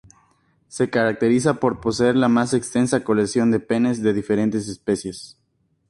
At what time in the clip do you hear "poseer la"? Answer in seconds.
1.79-2.27